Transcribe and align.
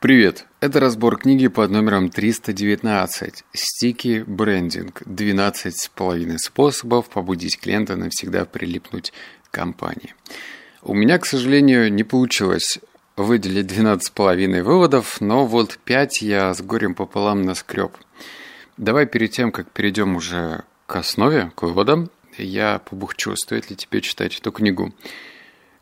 Привет! 0.00 0.46
Это 0.60 0.80
разбор 0.80 1.18
книги 1.18 1.46
под 1.48 1.70
номером 1.70 2.08
319 2.08 3.44
«Стики 3.52 4.24
брендинг. 4.26 5.02
12 5.04 5.76
с 5.76 5.88
половиной 5.88 6.38
способов 6.38 7.10
побудить 7.10 7.60
клиента 7.60 7.96
навсегда 7.96 8.46
прилипнуть 8.46 9.12
к 9.44 9.50
компании». 9.50 10.14
У 10.80 10.94
меня, 10.94 11.18
к 11.18 11.26
сожалению, 11.26 11.92
не 11.92 12.02
получилось 12.02 12.78
выделить 13.18 13.66
12 13.66 14.06
с 14.06 14.08
половиной 14.08 14.62
выводов, 14.62 15.20
но 15.20 15.44
вот 15.44 15.78
5 15.84 16.22
я 16.22 16.54
с 16.54 16.62
горем 16.62 16.94
пополам 16.94 17.42
наскреб. 17.42 17.92
Давай 18.78 19.04
перед 19.04 19.32
тем, 19.32 19.52
как 19.52 19.70
перейдем 19.70 20.16
уже 20.16 20.64
к 20.86 20.96
основе, 20.96 21.52
к 21.54 21.60
выводам, 21.60 22.08
я 22.38 22.78
побухчу, 22.78 23.36
стоит 23.36 23.68
ли 23.68 23.76
тебе 23.76 24.00
читать 24.00 24.38
эту 24.38 24.50
книгу. 24.50 24.94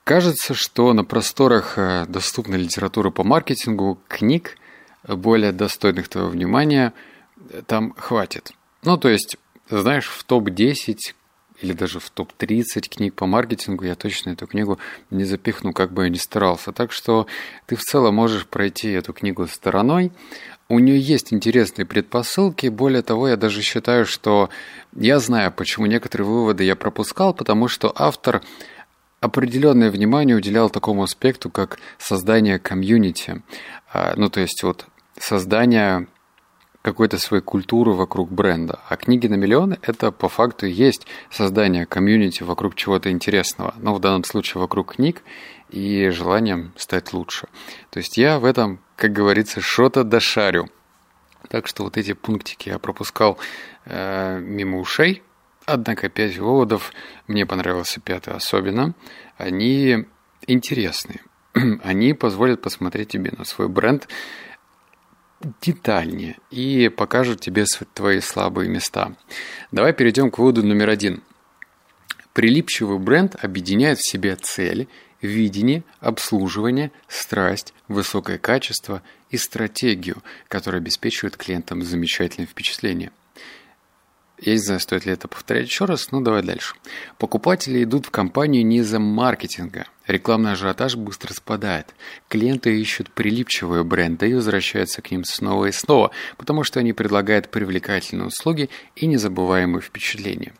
Кажется, 0.08 0.54
что 0.54 0.94
на 0.94 1.04
просторах 1.04 1.74
э, 1.76 2.06
доступной 2.08 2.56
литературы 2.56 3.10
по 3.10 3.24
маркетингу 3.24 4.00
книг, 4.08 4.56
более 5.06 5.52
достойных 5.52 6.08
твоего 6.08 6.30
внимания, 6.30 6.94
там 7.66 7.92
хватит. 7.92 8.52
Ну, 8.84 8.96
то 8.96 9.10
есть, 9.10 9.36
знаешь, 9.68 10.08
в 10.08 10.24
топ-10 10.24 10.96
или 11.60 11.74
даже 11.74 12.00
в 12.00 12.08
топ-30 12.08 12.88
книг 12.88 13.12
по 13.16 13.26
маркетингу 13.26 13.84
я 13.84 13.94
точно 13.94 14.30
эту 14.30 14.46
книгу 14.46 14.78
не 15.10 15.24
запихну, 15.24 15.74
как 15.74 15.92
бы 15.92 16.04
я 16.04 16.08
ни 16.08 16.16
старался. 16.16 16.72
Так 16.72 16.90
что 16.90 17.26
ты 17.66 17.76
в 17.76 17.82
целом 17.82 18.14
можешь 18.14 18.46
пройти 18.46 18.90
эту 18.90 19.12
книгу 19.12 19.46
стороной. 19.46 20.10
У 20.70 20.78
нее 20.78 20.98
есть 20.98 21.34
интересные 21.34 21.84
предпосылки. 21.84 22.68
Более 22.68 23.02
того, 23.02 23.28
я 23.28 23.36
даже 23.36 23.60
считаю, 23.60 24.06
что 24.06 24.48
я 24.96 25.18
знаю, 25.18 25.52
почему 25.52 25.84
некоторые 25.84 26.26
выводы 26.26 26.64
я 26.64 26.76
пропускал, 26.76 27.34
потому 27.34 27.68
что 27.68 27.92
автор 27.94 28.42
определенное 29.20 29.90
внимание 29.90 30.36
уделял 30.36 30.70
такому 30.70 31.02
аспекту, 31.02 31.50
как 31.50 31.78
создание 31.98 32.58
комьюнити. 32.58 33.42
А, 33.92 34.14
ну, 34.16 34.28
то 34.30 34.40
есть 34.40 34.62
вот 34.62 34.86
создание 35.18 36.06
какой-то 36.82 37.18
своей 37.18 37.42
культуры 37.42 37.92
вокруг 37.92 38.30
бренда. 38.30 38.80
А 38.88 38.96
книги 38.96 39.26
на 39.26 39.34
миллионы– 39.34 39.78
это 39.82 40.12
по 40.12 40.28
факту 40.28 40.66
есть 40.66 41.06
создание 41.30 41.86
комьюнити 41.86 42.42
вокруг 42.42 42.76
чего-то 42.76 43.10
интересного. 43.10 43.74
Но 43.78 43.94
в 43.94 44.00
данном 44.00 44.24
случае 44.24 44.60
вокруг 44.60 44.94
книг 44.94 45.22
и 45.70 46.08
желанием 46.10 46.72
стать 46.76 47.12
лучше. 47.12 47.48
То 47.90 47.98
есть 47.98 48.16
я 48.16 48.38
в 48.38 48.44
этом, 48.44 48.80
как 48.96 49.12
говорится, 49.12 49.60
что-то 49.60 50.04
дошарю. 50.04 50.68
Так 51.48 51.66
что 51.66 51.84
вот 51.84 51.96
эти 51.96 52.12
пунктики 52.12 52.68
я 52.68 52.78
пропускал 52.78 53.38
э, 53.84 54.38
мимо 54.40 54.78
ушей, 54.78 55.22
Однако 55.70 56.08
пять 56.08 56.38
выводов, 56.38 56.94
мне 57.26 57.44
понравился 57.44 58.00
пятый 58.00 58.32
особенно, 58.32 58.94
они 59.36 60.06
интересные. 60.46 61.20
Они 61.84 62.14
позволят 62.14 62.62
посмотреть 62.62 63.10
тебе 63.10 63.32
на 63.36 63.44
свой 63.44 63.68
бренд 63.68 64.08
детальнее 65.60 66.38
и 66.50 66.88
покажут 66.88 67.40
тебе 67.40 67.66
твои 67.92 68.20
слабые 68.20 68.70
места. 68.70 69.14
Давай 69.70 69.92
перейдем 69.92 70.30
к 70.30 70.38
выводу 70.38 70.64
номер 70.64 70.88
один. 70.88 71.22
Прилипчивый 72.32 72.98
бренд 72.98 73.36
объединяет 73.44 73.98
в 73.98 74.10
себе 74.10 74.36
цели, 74.36 74.88
видение, 75.20 75.84
обслуживание, 76.00 76.92
страсть, 77.08 77.74
высокое 77.88 78.38
качество 78.38 79.02
и 79.28 79.36
стратегию, 79.36 80.22
которая 80.48 80.80
обеспечивает 80.80 81.36
клиентам 81.36 81.82
замечательное 81.82 82.46
впечатление. 82.46 83.10
Я 84.40 84.52
не 84.52 84.58
знаю, 84.58 84.80
стоит 84.80 85.04
ли 85.04 85.12
это 85.12 85.26
повторять 85.26 85.66
еще 85.66 85.84
раз, 85.84 86.12
но 86.12 86.20
давай 86.20 86.42
дальше. 86.42 86.74
Покупатели 87.18 87.82
идут 87.82 88.06
в 88.06 88.10
компанию 88.10 88.64
не 88.64 88.78
из-за 88.78 89.00
маркетинга. 89.00 89.86
Рекламный 90.06 90.52
ажиотаж 90.52 90.96
быстро 90.96 91.34
спадает. 91.34 91.94
Клиенты 92.28 92.80
ищут 92.80 93.10
прилипчивые 93.10 93.82
бренды 93.82 94.30
и 94.30 94.34
возвращаются 94.34 95.02
к 95.02 95.10
ним 95.10 95.24
снова 95.24 95.66
и 95.66 95.72
снова, 95.72 96.12
потому 96.36 96.62
что 96.62 96.80
они 96.80 96.92
предлагают 96.92 97.50
привлекательные 97.50 98.28
услуги 98.28 98.70
и 98.94 99.06
незабываемые 99.06 99.82
впечатления. 99.82 100.54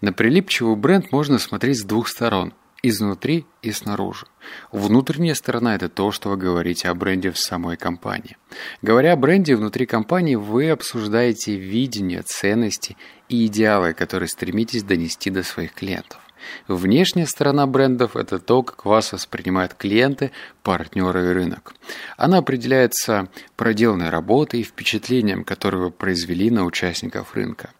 На 0.00 0.12
прилипчивый 0.12 0.76
бренд 0.76 1.12
можно 1.12 1.38
смотреть 1.38 1.78
с 1.80 1.84
двух 1.84 2.08
сторон– 2.08 2.52
изнутри 2.82 3.46
и 3.62 3.72
снаружи. 3.72 4.26
Внутренняя 4.72 5.34
сторона– 5.34 5.74
это 5.76 5.88
то, 5.88 6.12
что 6.12 6.30
вы 6.30 6.36
говорите 6.36 6.88
о 6.88 6.94
бренде 6.94 7.30
в 7.30 7.38
самой 7.38 7.76
компании. 7.76 8.36
Говоря 8.82 9.12
о 9.12 9.16
бренде 9.16 9.56
внутри 9.56 9.86
компании, 9.86 10.34
вы 10.34 10.70
обсуждаете 10.70 11.56
видение, 11.56 12.22
ценности 12.22 12.96
и 13.28 13.46
идеалы, 13.46 13.92
которые 13.92 14.28
стремитесь 14.28 14.82
донести 14.82 15.30
до 15.30 15.42
своих 15.42 15.74
клиентов. 15.74 16.20
Внешняя 16.68 17.26
сторона 17.26 17.66
брендов– 17.66 18.14
это 18.16 18.38
то, 18.38 18.62
как 18.62 18.84
вас 18.84 19.12
воспринимают 19.12 19.74
клиенты, 19.74 20.32
партнеры 20.62 21.30
и 21.30 21.32
рынок. 21.32 21.74
Она 22.16 22.38
определяется 22.38 23.28
проделанной 23.56 24.10
работой 24.10 24.60
и 24.60 24.64
впечатлением, 24.64 25.44
которое 25.44 25.78
вы 25.78 25.90
произвели 25.90 26.50
на 26.50 26.64
участников 26.64 27.34
рынка. 27.34 27.70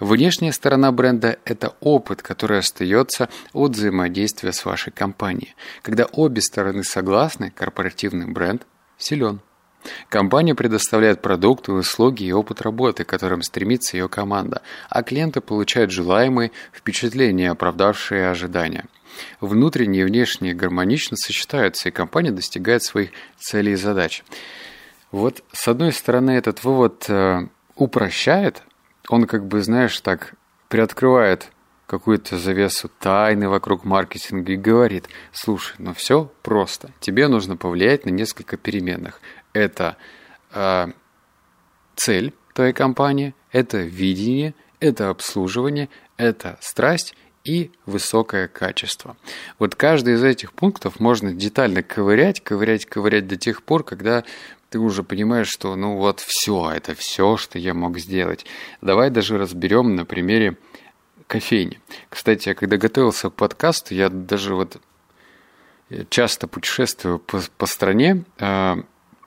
Внешняя 0.00 0.52
сторона 0.52 0.92
бренда– 0.92 1.38
это 1.44 1.74
опыт, 1.80 2.22
который 2.22 2.58
остается 2.58 3.28
от 3.52 3.72
взаимодействия 3.72 4.52
с 4.52 4.64
вашей 4.64 4.92
компанией. 4.92 5.54
Когда 5.82 6.06
обе 6.06 6.40
стороны 6.40 6.84
согласны, 6.84 7.50
корпоративный 7.50 8.26
бренд 8.26 8.66
силен. 8.98 9.40
Компания 10.10 10.56
предоставляет 10.56 11.22
продукты, 11.22 11.70
услуги 11.70 12.24
и 12.24 12.32
опыт 12.32 12.62
работы, 12.62 13.04
к 13.04 13.08
которым 13.08 13.42
стремится 13.42 13.96
ее 13.96 14.08
команда, 14.08 14.60
а 14.88 15.04
клиенты 15.04 15.40
получают 15.40 15.92
желаемые 15.92 16.50
впечатления, 16.72 17.52
оправдавшие 17.52 18.28
ожидания. 18.28 18.86
Внутренние 19.40 20.02
и 20.02 20.04
внешние 20.04 20.52
гармонично 20.52 21.16
сочетаются, 21.16 21.88
и 21.88 21.92
компания 21.92 22.32
достигает 22.32 22.82
своих 22.82 23.10
целей 23.38 23.74
и 23.74 23.76
задач. 23.76 24.24
Вот, 25.12 25.44
с 25.52 25.68
одной 25.68 25.92
стороны, 25.92 26.32
этот 26.32 26.64
вывод 26.64 27.04
э, 27.08 27.46
упрощает, 27.76 28.62
он 29.08 29.26
как 29.26 29.46
бы, 29.46 29.62
знаешь, 29.62 30.00
так 30.00 30.34
приоткрывает 30.68 31.52
какую-то 31.86 32.36
завесу 32.36 32.90
тайны 32.98 33.48
вокруг 33.48 33.84
маркетинга 33.84 34.52
и 34.52 34.56
говорит, 34.56 35.08
слушай, 35.32 35.74
ну 35.78 35.94
все 35.94 36.32
просто, 36.42 36.90
тебе 37.00 37.26
нужно 37.26 37.56
повлиять 37.56 38.06
на 38.06 38.10
несколько 38.10 38.56
переменных 38.56 39.20
это 39.52 39.96
э, 40.52 40.88
цель 41.96 42.32
твоей 42.54 42.72
компании, 42.72 43.34
это 43.52 43.78
видение, 43.78 44.54
это 44.80 45.10
обслуживание, 45.10 45.88
это 46.16 46.58
страсть 46.60 47.14
и 47.44 47.70
высокое 47.86 48.48
качество. 48.48 49.16
Вот 49.58 49.74
каждый 49.74 50.14
из 50.14 50.22
этих 50.22 50.52
пунктов 50.52 51.00
можно 51.00 51.32
детально 51.32 51.82
ковырять, 51.82 52.40
ковырять, 52.40 52.86
ковырять 52.86 53.26
до 53.26 53.36
тех 53.36 53.62
пор, 53.62 53.82
когда 53.82 54.24
ты 54.68 54.78
уже 54.78 55.02
понимаешь, 55.02 55.48
что 55.48 55.74
ну 55.74 55.96
вот 55.96 56.20
все, 56.20 56.70
это 56.70 56.94
все, 56.94 57.36
что 57.36 57.58
я 57.58 57.74
мог 57.74 57.98
сделать. 57.98 58.46
Давай 58.80 59.10
даже 59.10 59.38
разберем 59.38 59.96
на 59.96 60.04
примере 60.04 60.56
кофейни. 61.26 61.80
Кстати, 62.08 62.48
я 62.48 62.54
когда 62.54 62.76
готовился 62.76 63.30
к 63.30 63.34
подкасту, 63.34 63.94
я 63.94 64.08
даже 64.08 64.54
вот 64.54 64.80
часто 66.08 66.46
путешествую 66.46 67.18
по, 67.18 67.40
по 67.56 67.66
стране, 67.66 68.24
а, 68.38 68.78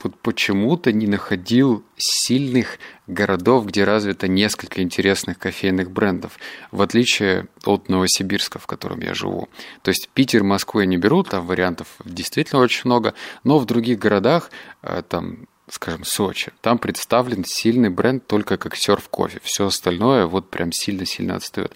вот 0.04 0.20
почему-то 0.20 0.92
не 0.92 1.08
находил 1.08 1.84
сильных 1.98 2.80
городов, 3.08 3.66
где 3.66 3.84
развито 3.84 4.28
несколько 4.28 4.82
интересных 4.82 5.38
кофейных 5.40 5.92
брендов, 5.92 6.38
в 6.72 6.82
отличие 6.82 7.48
от 7.66 7.90
Новосибирска, 7.90 8.60
в 8.60 8.68
котором 8.68 9.02
я 9.02 9.14
живу. 9.14 9.50
То 9.82 9.90
есть 9.90 10.10
Питер, 10.14 10.44
Москву 10.44 10.82
я 10.82 10.86
не 10.86 10.98
беру, 10.98 11.24
там 11.24 11.46
вариантов 11.46 11.88
действительно 12.06 12.62
очень 12.62 12.84
много, 12.86 13.14
но 13.44 13.60
в 13.60 13.66
других 13.66 14.00
городах, 14.00 14.52
э, 14.82 15.04
там 15.08 15.48
скажем, 15.70 16.04
Сочи. 16.04 16.52
Там 16.62 16.78
представлен 16.78 17.46
сильный 17.46 17.90
бренд 17.90 18.28
только 18.28 18.58
как 18.58 18.76
серф 18.76 19.08
кофе. 19.10 19.40
Все 19.44 19.68
остальное 19.68 20.28
вот 20.28 20.50
прям 20.50 20.72
сильно-сильно 20.72 21.36
отстает. 21.36 21.74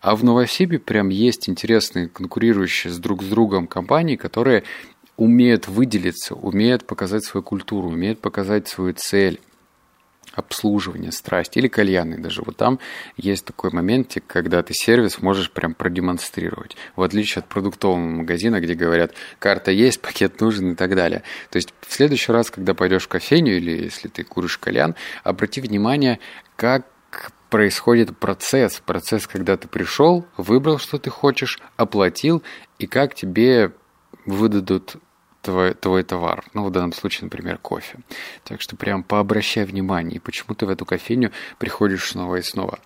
А 0.00 0.14
в 0.14 0.22
Новосибе 0.22 0.78
прям 0.78 1.08
есть 1.08 1.48
интересные 1.48 2.08
конкурирующие 2.08 2.92
с 2.92 2.98
друг 2.98 3.22
с 3.22 3.26
другом 3.26 3.66
компании, 3.66 4.16
которые 4.16 4.64
умеют 5.22 5.68
выделиться, 5.68 6.34
умеют 6.34 6.84
показать 6.84 7.24
свою 7.24 7.44
культуру, 7.44 7.88
умеют 7.88 8.20
показать 8.20 8.66
свою 8.66 8.92
цель, 8.92 9.40
обслуживание, 10.34 11.12
страсть 11.12 11.56
или 11.56 11.68
кальянный 11.68 12.18
даже. 12.18 12.42
Вот 12.42 12.56
там 12.56 12.80
есть 13.16 13.44
такой 13.44 13.70
моментик, 13.70 14.24
когда 14.26 14.62
ты 14.64 14.74
сервис 14.74 15.22
можешь 15.22 15.52
прям 15.52 15.74
продемонстрировать. 15.74 16.76
В 16.96 17.02
отличие 17.02 17.40
от 17.40 17.48
продуктового 17.48 17.98
магазина, 17.98 18.60
где 18.60 18.74
говорят, 18.74 19.12
карта 19.38 19.70
есть, 19.70 20.00
пакет 20.00 20.40
нужен 20.40 20.72
и 20.72 20.74
так 20.74 20.96
далее. 20.96 21.22
То 21.50 21.56
есть 21.56 21.72
в 21.86 21.92
следующий 21.92 22.32
раз, 22.32 22.50
когда 22.50 22.74
пойдешь 22.74 23.04
в 23.04 23.08
кофейню 23.08 23.58
или 23.58 23.84
если 23.84 24.08
ты 24.08 24.24
куришь 24.24 24.58
кальян, 24.58 24.96
обрати 25.22 25.60
внимание, 25.60 26.18
как 26.56 26.86
происходит 27.48 28.16
процесс. 28.18 28.82
Процесс, 28.84 29.28
когда 29.28 29.56
ты 29.56 29.68
пришел, 29.68 30.26
выбрал, 30.36 30.78
что 30.78 30.98
ты 30.98 31.10
хочешь, 31.10 31.60
оплатил, 31.76 32.42
и 32.78 32.86
как 32.86 33.14
тебе 33.14 33.72
выдадут 34.24 34.96
твой, 35.42 35.74
твой 35.74 36.02
товар. 36.04 36.44
Ну, 36.54 36.64
в 36.64 36.70
данном 36.70 36.92
случае, 36.92 37.26
например, 37.26 37.58
кофе. 37.58 37.98
Так 38.44 38.62
что 38.62 38.76
прям 38.76 39.02
пообращай 39.02 39.64
внимание, 39.64 40.20
почему 40.20 40.54
ты 40.54 40.64
в 40.64 40.70
эту 40.70 40.86
кофейню 40.86 41.32
приходишь 41.58 42.10
снова 42.10 42.36
и 42.36 42.42
снова. 42.42 42.78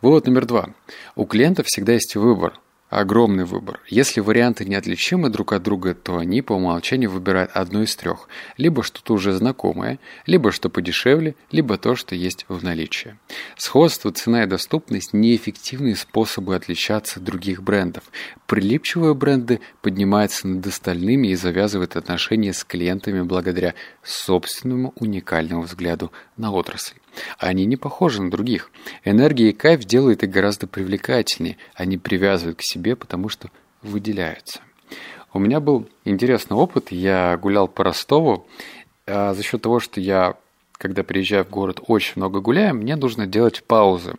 Вывод 0.00 0.26
номер 0.26 0.46
два. 0.46 0.68
У 1.16 1.24
клиента 1.24 1.62
всегда 1.64 1.94
есть 1.94 2.14
выбор. 2.14 2.60
Огромный 2.92 3.44
выбор. 3.44 3.80
Если 3.88 4.20
варианты 4.20 4.64
неотличимы 4.66 5.30
друг 5.30 5.52
от 5.54 5.62
друга, 5.62 5.94
то 5.94 6.18
они 6.18 6.42
по 6.42 6.52
умолчанию 6.52 7.10
выбирают 7.10 7.50
одно 7.54 7.82
из 7.82 7.96
трех. 7.96 8.28
Либо 8.58 8.82
что-то 8.82 9.14
уже 9.14 9.32
знакомое, 9.32 9.98
либо 10.26 10.52
что 10.52 10.68
подешевле, 10.68 11.34
либо 11.50 11.78
то, 11.78 11.96
что 11.96 12.14
есть 12.14 12.44
в 12.48 12.62
наличии. 12.62 13.16
Сходство, 13.56 14.12
цена 14.12 14.44
и 14.44 14.46
доступность– 14.46 15.12
неэффективные 15.12 15.96
способы 15.96 16.54
отличаться 16.54 17.18
от 17.18 17.24
других 17.24 17.62
брендов. 17.62 18.04
Прилипчивые 18.46 19.14
бренды 19.14 19.60
поднимаются 19.80 20.46
над 20.46 20.66
остальными 20.66 21.28
и 21.28 21.34
завязывают 21.34 21.96
отношения 21.96 22.52
с 22.52 22.62
клиентами 22.62 23.22
благодаря 23.22 23.74
собственному 24.02 24.92
уникальному 24.96 25.62
взгляду 25.62 26.12
на 26.36 26.52
отрасль. 26.52 27.01
Они 27.38 27.64
не 27.64 27.76
похожи 27.76 28.22
на 28.22 28.30
других. 28.30 28.70
Энергия 29.04 29.50
и 29.50 29.52
кайф 29.52 29.84
делают 29.84 30.22
их 30.22 30.30
гораздо 30.30 30.66
привлекательнее. 30.66 31.56
Они 31.74 31.98
привязывают 31.98 32.58
к 32.58 32.62
себе, 32.62 32.96
потому 32.96 33.28
что 33.28 33.50
выделяются. 33.82 34.60
У 35.32 35.38
меня 35.38 35.60
был 35.60 35.88
интересный 36.04 36.56
опыт. 36.56 36.92
Я 36.92 37.36
гулял 37.36 37.68
по 37.68 37.84
Ростову. 37.84 38.46
А 39.06 39.34
за 39.34 39.42
счет 39.42 39.62
того, 39.62 39.80
что 39.80 40.00
я, 40.00 40.36
когда 40.72 41.02
приезжаю 41.02 41.44
в 41.44 41.50
город, 41.50 41.80
очень 41.86 42.14
много 42.16 42.40
гуляю, 42.40 42.74
мне 42.74 42.96
нужно 42.96 43.26
делать 43.26 43.64
паузы. 43.64 44.14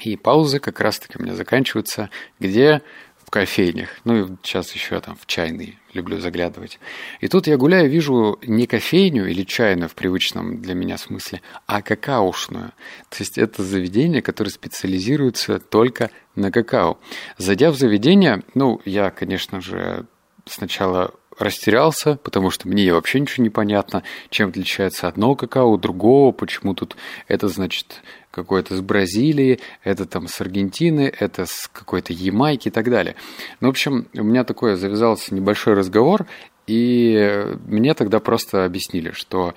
И 0.00 0.16
паузы 0.16 0.58
как 0.58 0.80
раз-таки 0.80 1.18
у 1.18 1.22
меня 1.22 1.34
заканчиваются, 1.34 2.10
где 2.38 2.82
в 3.26 3.30
кофейнях, 3.30 3.88
ну 4.04 4.16
и 4.16 4.36
сейчас 4.42 4.72
еще 4.72 5.00
там 5.00 5.16
в 5.20 5.26
чайные 5.26 5.74
люблю 5.92 6.20
заглядывать. 6.20 6.78
И 7.20 7.26
тут 7.26 7.48
я 7.48 7.56
гуляю, 7.56 7.90
вижу 7.90 8.38
не 8.42 8.68
кофейню 8.68 9.28
или 9.28 9.42
чайную 9.42 9.88
в 9.88 9.96
привычном 9.96 10.62
для 10.62 10.74
меня 10.74 10.96
смысле, 10.96 11.42
а 11.66 11.82
какаошную. 11.82 12.68
То 13.08 13.16
есть 13.18 13.36
это 13.36 13.64
заведение, 13.64 14.22
которое 14.22 14.50
специализируется 14.50 15.58
только 15.58 16.10
на 16.36 16.52
какао. 16.52 17.00
Зайдя 17.36 17.72
в 17.72 17.76
заведение, 17.76 18.44
ну, 18.54 18.80
я, 18.84 19.10
конечно 19.10 19.60
же, 19.60 20.06
сначала 20.44 21.12
растерялся, 21.38 22.18
потому 22.22 22.50
что 22.50 22.68
мне 22.68 22.92
вообще 22.92 23.20
ничего 23.20 23.42
не 23.42 23.50
понятно, 23.50 24.02
чем 24.30 24.50
отличается 24.50 25.08
одно 25.08 25.34
какао 25.34 25.74
от 25.74 25.80
другого, 25.80 26.32
почему 26.32 26.74
тут 26.74 26.96
это, 27.28 27.48
значит, 27.48 28.02
какое-то 28.30 28.76
с 28.76 28.80
Бразилии, 28.80 29.60
это 29.82 30.06
там 30.06 30.28
с 30.28 30.40
Аргентины, 30.40 31.12
это 31.18 31.46
с 31.46 31.68
какой-то 31.72 32.12
Ямайки 32.12 32.68
и 32.68 32.70
так 32.70 32.90
далее. 32.90 33.16
Ну, 33.60 33.68
в 33.68 33.70
общем, 33.70 34.08
у 34.14 34.22
меня 34.22 34.44
такой 34.44 34.76
завязался 34.76 35.34
небольшой 35.34 35.74
разговор, 35.74 36.26
и 36.66 37.44
мне 37.66 37.94
тогда 37.94 38.20
просто 38.20 38.64
объяснили, 38.64 39.12
что 39.12 39.54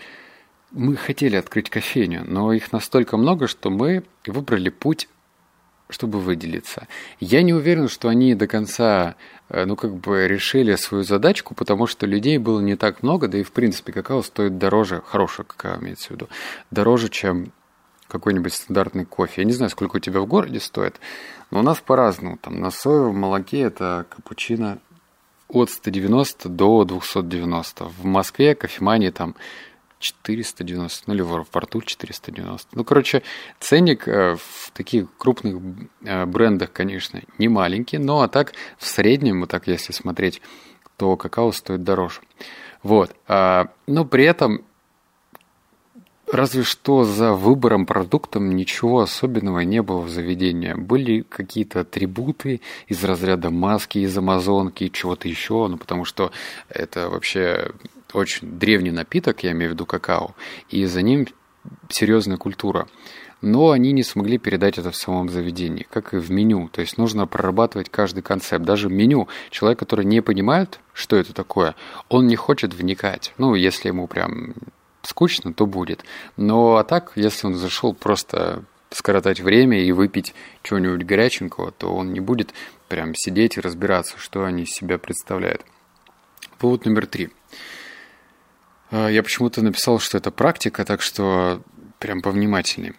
мы 0.72 0.96
хотели 0.96 1.36
открыть 1.36 1.70
кофейню, 1.70 2.24
но 2.26 2.54
их 2.54 2.72
настолько 2.72 3.18
много, 3.18 3.48
что 3.48 3.70
мы 3.70 4.04
выбрали 4.26 4.70
путь 4.70 5.08
чтобы 5.90 6.20
выделиться. 6.20 6.88
Я 7.20 7.42
не 7.42 7.54
уверен, 7.54 7.88
что 7.88 8.10
они 8.10 8.36
до 8.36 8.48
конца, 8.48 9.16
э, 9.50 9.66
ну, 9.66 9.76
как 9.76 9.96
бы 9.96 10.28
решили 10.28 10.76
свою 10.76 11.04
задачку, 11.04 11.56
потому 11.56 11.88
что 11.88 12.06
людей 12.06 12.38
было 12.38 12.60
не 12.60 12.76
так 12.76 13.02
много, 13.02 13.28
да 13.28 13.40
и, 13.40 13.44
в 13.44 13.52
принципе, 13.52 13.92
какао 13.92 14.22
стоит 14.22 14.58
дороже, 14.58 15.02
хорошее 15.06 15.48
какао 15.48 15.80
имеется 15.80 16.10
в 16.10 16.12
виду, 16.12 16.30
дороже, 16.70 17.10
чем 17.10 17.52
какой-нибудь 18.08 18.54
стандартный 18.54 19.06
кофе. 19.06 19.42
Я 19.42 19.46
не 19.46 19.54
знаю, 19.54 19.70
сколько 19.70 19.98
у 19.98 20.00
тебя 20.00 20.20
в 20.20 20.26
городе 20.26 20.60
стоит, 20.60 21.00
но 21.52 21.60
у 21.60 21.64
нас 21.64 21.80
по-разному. 21.80 22.38
Там 22.38 22.60
на 22.60 22.72
соевом 22.72 23.18
молоке 23.18 23.62
это 23.62 24.06
капучино 24.10 24.80
от 25.48 25.70
190 25.70 26.50
до 26.50 26.84
290. 26.86 27.86
В 27.86 28.06
Москве 28.06 28.56
кофемании 28.56 29.10
там 29.10 29.36
490, 30.00 31.04
ну 31.08 31.14
или 31.14 31.22
в 31.22 31.34
аэропорту 31.34 31.82
490. 31.82 32.70
Ну, 32.74 32.84
короче, 32.84 33.22
ценник 33.60 34.08
э, 34.08 34.36
в 34.36 34.72
таких 34.72 35.08
крупных 35.18 35.62
э, 36.04 36.26
брендах, 36.26 36.72
конечно, 36.72 37.22
не 37.38 37.48
маленький, 37.48 37.98
но 37.98 38.22
а 38.22 38.28
так 38.28 38.54
в 38.78 38.88
среднем, 38.88 39.42
вот 39.42 39.50
так 39.50 39.68
если 39.68 39.92
смотреть, 39.92 40.42
то 40.98 41.16
какао 41.18 41.52
стоит 41.52 41.84
дороже. 41.84 42.22
Вот. 42.82 43.16
А, 43.28 43.68
но 43.88 44.06
при 44.06 44.24
этом 44.26 44.64
Разве 46.32 46.62
что 46.62 47.06
за 47.06 47.34
выбором 47.34 47.88
продуктом 47.88 48.56
ничего 48.56 49.00
особенного 49.00 49.62
не 49.62 49.82
было 49.82 50.02
в 50.02 50.10
заведении. 50.10 50.74
Были 50.74 51.22
какие-то 51.22 51.80
атрибуты 51.80 52.62
из 52.88 53.04
разряда 53.04 53.50
маски 53.50 53.98
из 53.98 54.16
Амазонки, 54.16 54.90
чего-то 54.90 55.28
еще, 55.28 55.68
ну 55.68 55.78
потому 55.78 56.06
что 56.06 56.32
это 56.70 57.10
вообще 57.10 57.72
очень 58.14 58.60
древний 58.60 58.92
напиток, 58.92 59.44
я 59.44 59.52
имею 59.52 59.72
в 59.72 59.74
виду 59.74 59.86
какао, 59.86 60.36
и 60.70 60.86
за 60.86 61.02
ним 61.02 61.28
серьезная 61.90 62.38
культура. 62.38 62.88
Но 63.42 63.72
они 63.72 63.94
не 63.94 64.04
смогли 64.04 64.38
передать 64.38 64.78
это 64.78 64.92
в 64.92 64.98
самом 64.98 65.30
заведении, 65.30 65.88
как 65.90 66.14
и 66.14 66.18
в 66.18 66.30
меню. 66.30 66.68
То 66.70 66.82
есть 66.82 66.98
нужно 66.98 67.26
прорабатывать 67.26 67.90
каждый 67.90 68.22
концепт. 68.22 68.66
Даже 68.66 68.90
меню. 68.90 69.30
Человек, 69.50 69.80
который 69.80 70.04
не 70.04 70.22
понимает, 70.22 70.82
что 70.92 71.16
это 71.16 71.34
такое, 71.34 71.76
он 72.10 72.28
не 72.28 72.36
хочет 72.36 72.74
вникать. 72.74 73.34
Ну, 73.38 73.56
если 73.56 73.88
ему 73.88 74.08
прям 74.08 74.56
скучно, 75.04 75.54
то 75.54 75.66
будет. 75.66 76.04
Но 76.36 76.76
а 76.76 76.84
так, 76.84 77.14
если 77.16 77.48
он 77.48 77.56
зашел 77.56 77.94
просто 77.94 78.66
скоротать 78.92 79.40
время 79.40 79.82
и 79.84 79.92
выпить 79.92 80.34
чего-нибудь 80.64 81.06
горяченького, 81.06 81.72
то 81.72 81.96
он 81.96 82.12
не 82.12 82.20
будет 82.20 82.54
прям 82.88 83.14
сидеть 83.16 83.56
и 83.56 83.62
разбираться, 83.62 84.16
что 84.18 84.44
они 84.44 84.64
из 84.64 84.72
себя 84.72 84.98
представляют. 84.98 85.64
Повод 86.58 86.86
номер 86.86 87.06
три. 87.06 87.30
А, 88.92 89.08
я 89.10 89.24
почему-то 89.24 89.62
написал, 89.62 90.00
что 90.00 90.18
это 90.18 90.32
практика, 90.32 90.86
так 90.86 91.02
что 91.02 91.62
прям 92.00 92.22
повнимательнее. 92.22 92.94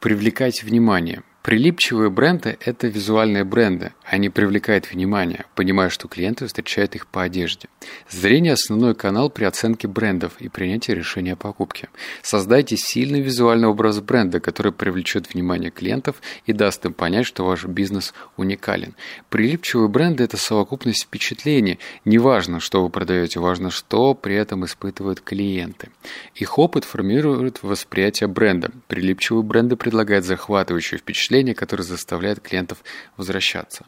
Привлекать 0.00 0.62
внимание– 0.62 1.22
Прилипчивые 1.44 2.08
бренды– 2.08 2.56
это 2.64 2.86
визуальные 2.86 3.44
бренды. 3.44 3.92
Они 4.02 4.30
привлекают 4.30 4.90
внимание, 4.90 5.44
понимая, 5.54 5.90
что 5.90 6.08
клиенты 6.08 6.46
встречают 6.46 6.94
их 6.94 7.06
по 7.06 7.22
одежде. 7.22 7.68
Зрение– 8.08 8.52
основной 8.54 8.94
канал 8.94 9.28
при 9.28 9.44
оценке 9.44 9.86
брендов 9.86 10.40
и 10.40 10.48
принятии 10.48 10.92
решения 10.92 11.34
о 11.34 11.36
покупке. 11.36 11.90
Создайте 12.22 12.78
сильный 12.78 13.20
визуальный 13.20 13.68
образ 13.68 14.00
бренда, 14.00 14.40
который 14.40 14.72
привлечет 14.72 15.34
внимание 15.34 15.70
клиентов 15.70 16.22
и 16.46 16.54
даст 16.54 16.86
им 16.86 16.94
понять, 16.94 17.26
что 17.26 17.44
ваш 17.44 17.66
бизнес 17.66 18.14
уникален. 18.38 18.94
Прилипчивые 19.28 19.88
бренды– 19.88 20.24
это 20.24 20.38
совокупность 20.38 21.02
впечатлений. 21.02 21.78
Неважно, 22.06 22.58
что 22.58 22.82
вы 22.82 22.88
продаете, 22.88 23.38
важно, 23.40 23.68
что 23.68 24.14
при 24.14 24.34
этом 24.34 24.64
испытывают 24.64 25.20
клиенты. 25.20 25.90
Их 26.34 26.58
опыт 26.58 26.84
формирует 26.84 27.62
восприятие 27.62 28.28
бренда. 28.28 28.70
Прилипчивые 28.88 29.42
бренды 29.42 29.76
предлагают 29.76 30.24
захватывающие 30.24 30.96
впечатления 30.96 31.33
впечатление, 31.34 31.54
которое 31.56 31.82
заставляет 31.82 32.40
клиентов 32.40 32.84
возвращаться. 33.16 33.86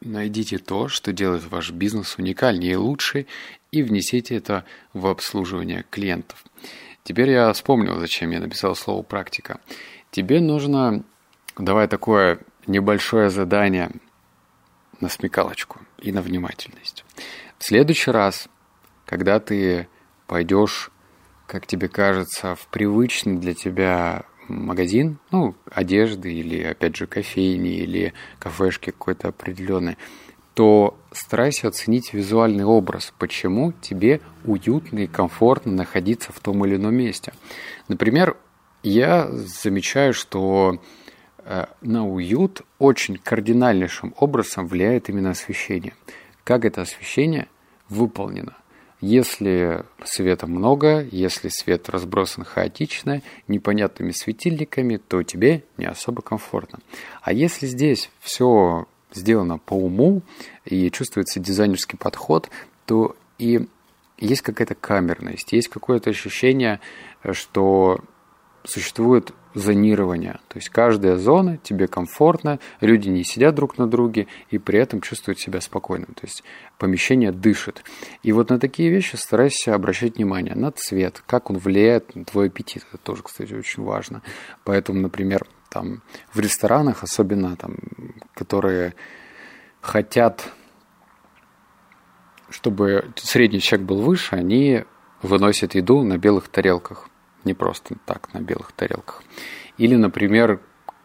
Найдите 0.00 0.56
то, 0.56 0.88
что 0.88 1.12
делает 1.12 1.44
ваш 1.50 1.70
бизнес 1.70 2.16
уникальнее 2.16 2.72
и 2.72 2.76
лучше, 2.76 3.26
и 3.72 3.82
внесите 3.82 4.36
это 4.36 4.64
в 4.94 5.06
обслуживание 5.06 5.84
клиентов. 5.90 6.42
Теперь 7.04 7.30
я 7.30 7.52
вспомнил, 7.52 8.00
зачем 8.00 8.30
я 8.30 8.40
написал 8.40 8.74
слово 8.74 9.02
«практика». 9.02 9.60
Тебе 10.10 10.40
нужно, 10.40 11.04
давай 11.58 11.88
такое 11.88 12.38
небольшое 12.66 13.28
задание 13.28 13.90
на 15.00 15.10
смекалочку 15.10 15.80
и 15.98 16.10
на 16.10 16.22
внимательность. 16.22 17.04
В 17.58 17.64
следующий 17.64 18.12
раз, 18.12 18.48
когда 19.04 19.40
ты 19.40 19.88
пойдешь, 20.26 20.90
как 21.46 21.66
тебе 21.66 21.88
кажется, 21.88 22.54
в 22.54 22.66
привычный 22.68 23.36
для 23.36 23.52
тебя 23.52 24.24
магазин, 24.48 25.18
ну, 25.30 25.54
одежды 25.70 26.32
или, 26.32 26.62
опять 26.62 26.96
же, 26.96 27.06
кофейни 27.06 27.76
или 27.76 28.14
кафешки 28.38 28.90
какой-то 28.90 29.28
определенной, 29.28 29.96
то 30.54 30.98
старайся 31.12 31.68
оценить 31.68 32.14
визуальный 32.14 32.64
образ, 32.64 33.12
почему 33.18 33.72
тебе 33.72 34.20
уютно 34.44 35.00
и 35.00 35.06
комфортно 35.06 35.72
находиться 35.72 36.32
в 36.32 36.40
том 36.40 36.64
или 36.64 36.76
ином 36.76 36.94
месте. 36.94 37.32
Например, 37.88 38.36
я 38.82 39.28
замечаю, 39.30 40.14
что 40.14 40.80
э, 41.44 41.66
на 41.82 42.08
уют 42.08 42.62
очень 42.78 43.18
кардинальнейшим 43.18 44.14
образом 44.16 44.66
влияет 44.66 45.08
именно 45.08 45.30
освещение. 45.30 45.94
Как 46.44 46.64
это 46.64 46.82
освещение 46.82 47.48
выполнено– 47.88 48.56
если 49.00 49.84
света 50.04 50.46
много, 50.46 51.06
если 51.10 51.48
свет 51.48 51.88
разбросан 51.88 52.44
хаотично, 52.44 53.22
непонятными 53.46 54.12
светильниками, 54.12 54.96
то 54.96 55.22
тебе 55.22 55.64
не 55.76 55.86
особо 55.86 56.22
комфортно. 56.22 56.78
А 57.22 57.32
если 57.32 57.66
здесь 57.66 58.10
все 58.20 58.86
сделано 59.12 59.58
по 59.58 59.74
уму 59.74 60.22
и 60.64 60.90
чувствуется 60.90 61.40
дизайнерский 61.40 61.98
подход, 61.98 62.50
то 62.86 63.16
и 63.38 63.66
есть 64.18 64.42
какая-то 64.42 64.74
камерность, 64.74 65.52
есть 65.52 65.68
какое-то 65.68 66.10
ощущение, 66.10 66.80
что 67.32 68.00
существует 68.64 69.32
зонирование. 69.56 70.34
То 70.48 70.58
есть 70.58 70.68
каждая 70.68 71.16
зона 71.16 71.56
тебе 71.56 71.88
комфортна, 71.88 72.60
люди 72.82 73.08
не 73.08 73.24
сидят 73.24 73.54
друг 73.54 73.78
на 73.78 73.86
друге 73.86 74.26
и 74.50 74.58
при 74.58 74.78
этом 74.78 75.00
чувствуют 75.00 75.40
себя 75.40 75.62
спокойным. 75.62 76.08
То 76.08 76.26
есть 76.26 76.44
помещение 76.78 77.32
дышит. 77.32 77.82
И 78.22 78.32
вот 78.32 78.50
на 78.50 78.60
такие 78.60 78.90
вещи 78.90 79.16
старайся 79.16 79.74
обращать 79.74 80.16
внимание. 80.16 80.54
На 80.54 80.72
цвет, 80.72 81.22
как 81.26 81.48
он 81.48 81.56
влияет 81.56 82.14
на 82.14 82.26
твой 82.26 82.48
аппетит. 82.48 82.86
Это 82.92 83.02
тоже, 83.02 83.22
кстати, 83.22 83.54
очень 83.54 83.82
важно. 83.82 84.20
Поэтому, 84.62 85.00
например, 85.00 85.46
там 85.70 86.02
в 86.34 86.38
ресторанах, 86.38 87.02
особенно 87.02 87.56
там, 87.56 87.78
которые 88.34 88.94
хотят, 89.80 90.52
чтобы 92.50 93.10
средний 93.16 93.60
чек 93.60 93.80
был 93.80 94.02
выше, 94.02 94.36
они 94.36 94.84
выносят 95.22 95.74
еду 95.74 96.02
на 96.02 96.18
белых 96.18 96.48
тарелках. 96.48 97.08
Не 97.46 97.54
просто 97.54 97.94
так, 98.04 98.34
на 98.34 98.40
белых 98.40 98.72
тарелках. 98.72 99.22
Или, 99.78 99.94
например, 99.94 100.60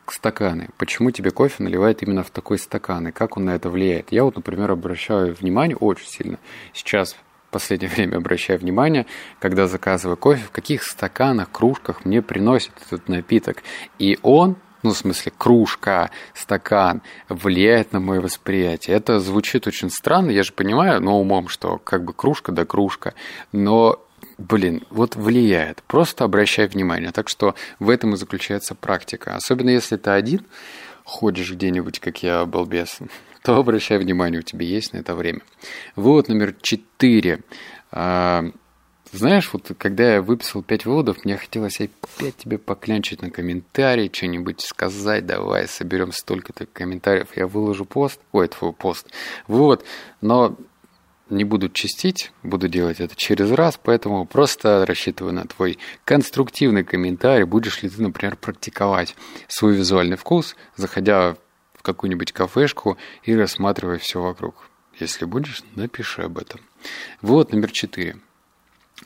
стаканы. 0.08 0.70
Почему 0.78 1.12
тебе 1.12 1.30
кофе 1.30 1.62
наливают 1.62 2.02
именно 2.02 2.24
в 2.24 2.32
такой 2.32 2.58
стакан, 2.58 3.10
и 3.10 3.12
как 3.12 3.38
он 3.38 3.46
на 3.46 3.52
это 3.52 3.70
влияет? 3.70 4.12
Я 4.12 4.24
вот, 4.24 4.36
например, 4.36 4.72
обращаю 4.72 5.36
внимание 5.36 5.78
очень 5.78 6.08
сильно. 6.08 6.40
Сейчас 6.74 7.14
в 7.14 7.52
последнее 7.52 7.90
время 7.96 8.18
обращаю 8.18 8.58
внимание, 8.58 9.06
когда 9.40 9.68
заказываю 9.68 10.18
кофе, 10.18 10.44
в 10.44 10.50
каких 10.50 10.82
стаканах, 10.82 11.52
кружках 11.52 12.06
мне 12.06 12.24
приносят 12.24 12.74
этот 12.88 13.08
напиток. 13.08 13.62
И 14.00 14.18
он 14.24 14.56
ну, 14.84 14.94
в 14.94 14.98
смысле, 14.98 15.32
кружка, 15.38 16.10
стакан, 16.34 17.04
влияет 17.30 17.92
на 17.92 18.00
мое 18.00 18.20
восприятие. 18.20 18.96
Это 18.98 19.20
звучит 19.20 19.68
очень 19.68 19.92
странно, 19.92 20.32
я 20.32 20.42
же 20.42 20.54
понимаю, 20.54 21.00
но 21.04 21.22
умом, 21.22 21.50
что 21.50 21.78
как 21.78 22.04
бы 22.04 22.14
кружка 22.14 22.52
да 22.52 22.66
кружка, 22.66 23.14
но 23.52 24.04
блин, 24.42 24.84
вот 24.90 25.16
влияет. 25.16 25.84
Просто 25.84 26.24
обращай 26.24 26.68
внимание. 26.68 27.12
Так 27.12 27.30
что 27.30 27.56
в 27.80 27.90
этом 27.90 28.14
и 28.14 28.18
заключается 28.18 28.76
практика. 28.76 29.36
Особенно 29.36 29.70
если 29.70 29.98
ты 29.98 30.10
один, 30.10 30.46
ходишь 31.04 31.52
где-нибудь, 31.52 32.00
как 32.00 32.24
я, 32.24 32.46
балбес, 32.46 33.00
то 33.44 33.56
обращай 33.56 33.98
внимание, 33.98 34.40
у 34.40 34.44
тебя 34.44 34.66
есть 34.66 34.94
на 34.94 34.98
это 34.98 35.16
время. 35.16 35.42
Вывод 35.96 36.28
номер 36.28 36.56
четыре. 36.62 37.42
А, 37.92 38.46
знаешь, 39.12 39.50
вот 39.52 39.72
когда 39.78 40.16
я 40.16 40.22
выписал 40.22 40.64
пять 40.64 40.86
выводов, 40.86 41.26
мне 41.26 41.38
хотелось 41.38 41.82
опять 41.82 42.38
тебе 42.38 42.58
поклянчить 42.58 43.22
на 43.22 43.30
комментарии, 43.30 44.10
что-нибудь 44.12 44.62
сказать, 44.62 45.26
давай 45.26 45.68
соберем 45.68 46.12
столько-то 46.14 46.66
комментариев, 46.66 47.36
я 47.36 47.46
выложу 47.46 47.86
пост, 47.86 48.20
ой, 48.32 48.48
твой 48.48 48.72
пост, 48.72 49.08
вывод, 49.48 49.84
но 50.22 50.56
не 51.32 51.44
буду 51.44 51.70
чистить, 51.70 52.32
буду 52.44 52.68
делать 52.68 53.00
это 53.00 53.16
через 53.16 53.52
раз, 53.52 53.80
поэтому 53.82 54.26
просто 54.26 54.86
рассчитываю 54.86 55.34
на 55.34 55.46
твой 55.46 55.80
конструктивный 56.06 56.84
комментарий, 56.84 57.46
будешь 57.46 57.82
ли 57.82 57.90
ты, 57.90 58.02
например, 58.02 58.36
практиковать 58.36 59.16
свой 59.48 59.76
визуальный 59.76 60.18
вкус, 60.18 60.56
заходя 60.76 61.36
в 61.74 61.82
какую-нибудь 61.82 62.32
кафешку 62.32 62.98
и 63.24 63.36
рассматривая 63.36 63.98
все 63.98 64.22
вокруг. 64.22 64.70
Если 65.00 65.26
будешь, 65.26 65.64
напиши 65.76 66.22
об 66.22 66.38
этом. 66.38 66.62
Вот 67.22 67.52
номер 67.52 67.72
четыре. 67.72 68.18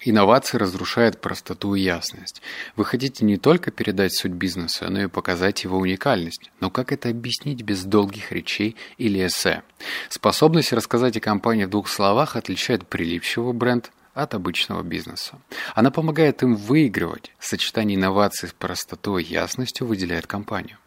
Инновации 0.01 0.57
разрушают 0.57 1.21
простоту 1.21 1.75
и 1.75 1.81
ясность. 1.81 2.41
Вы 2.75 2.85
хотите 2.85 3.23
не 3.25 3.37
только 3.37 3.71
передать 3.71 4.13
суть 4.13 4.33
бизнеса, 4.33 4.89
но 4.89 5.03
и 5.03 5.07
показать 5.07 5.63
его 5.63 5.77
уникальность. 5.77 6.51
Но 6.59 6.69
как 6.69 6.91
это 6.91 7.09
объяснить 7.09 7.61
без 7.61 7.83
долгих 7.85 8.31
речей 8.31 8.75
или 8.97 9.25
эссе? 9.25 9.63
Способность 10.09 10.73
рассказать 10.73 11.17
о 11.17 11.21
компании 11.21 11.65
в 11.65 11.69
двух 11.69 11.87
словах 11.87 12.35
отличает 12.35 12.87
прилипчивый 12.87 13.53
бренд 13.53 13.91
от 14.13 14.33
обычного 14.33 14.83
бизнеса. 14.83 15.39
Она 15.75 15.91
помогает 15.91 16.41
им 16.43 16.55
выигрывать. 16.55 17.31
Сочетание 17.39 17.97
инноваций 17.97 18.49
с 18.49 18.53
простотой 18.53 19.23
и 19.23 19.33
ясностью 19.33 19.87
выделяет 19.87 20.27
компанию. 20.27 20.77